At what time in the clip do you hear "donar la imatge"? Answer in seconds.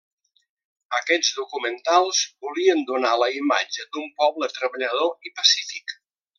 2.93-3.87